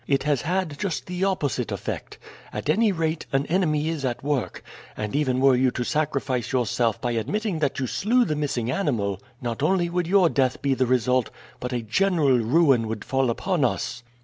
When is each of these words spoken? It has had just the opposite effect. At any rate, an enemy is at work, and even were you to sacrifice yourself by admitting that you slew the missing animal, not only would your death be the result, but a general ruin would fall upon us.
It 0.07 0.23
has 0.23 0.41
had 0.41 0.79
just 0.79 1.05
the 1.05 1.23
opposite 1.25 1.71
effect. 1.71 2.17
At 2.51 2.71
any 2.71 2.91
rate, 2.91 3.27
an 3.31 3.45
enemy 3.45 3.87
is 3.87 4.03
at 4.03 4.23
work, 4.23 4.63
and 4.97 5.15
even 5.15 5.39
were 5.39 5.55
you 5.55 5.69
to 5.69 5.83
sacrifice 5.83 6.51
yourself 6.51 6.99
by 6.99 7.11
admitting 7.11 7.59
that 7.59 7.77
you 7.77 7.85
slew 7.85 8.25
the 8.25 8.35
missing 8.35 8.71
animal, 8.71 9.21
not 9.43 9.61
only 9.61 9.91
would 9.91 10.07
your 10.07 10.27
death 10.27 10.59
be 10.63 10.73
the 10.73 10.87
result, 10.87 11.29
but 11.59 11.71
a 11.71 11.83
general 11.83 12.39
ruin 12.39 12.87
would 12.87 13.05
fall 13.05 13.29
upon 13.29 13.63
us. 13.63 14.01